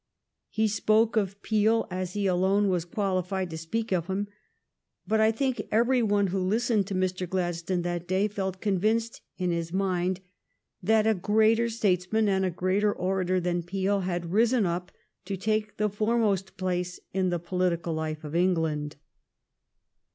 He 0.49 0.67
spoke 0.67 1.15
of 1.15 1.39
Peel 1.43 1.85
as 1.91 2.13
he 2.13 2.25
alone 2.25 2.69
was 2.69 2.85
qualified 2.85 3.51
to 3.51 3.57
speak 3.59 3.91
of 3.91 4.07
him; 4.07 4.29
but 5.05 5.19
I 5.21 5.31
think 5.31 5.67
every 5.71 6.01
one 6.01 6.25
who 6.33 6.39
listened 6.39 6.87
to 6.87 6.95
Mr. 6.95 7.29
Gladstone 7.29 7.83
that 7.83 8.07
day 8.07 8.27
felt 8.27 8.61
convinced 8.61 9.21
in 9.37 9.51
his 9.51 9.71
mind 9.71 10.19
that 10.81 11.05
a 11.05 11.13
greater 11.13 11.69
statesman 11.69 12.27
and 12.27 12.43
a 12.43 12.49
greater 12.49 12.91
orator 12.91 13.39
than 13.39 13.61
Peel 13.61 13.99
had 13.99 14.31
risen 14.33 14.65
up 14.65 14.91
to 15.25 15.37
take 15.37 15.77
the 15.77 15.87
foremost 15.87 16.57
place 16.57 16.99
in 17.13 17.29
the 17.29 17.39
politi 17.39 17.83
cal 17.83 17.93
life 17.93 18.23
of 18.23 18.35
England. 18.35 18.95